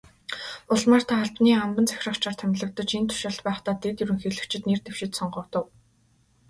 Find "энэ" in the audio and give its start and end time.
2.97-3.09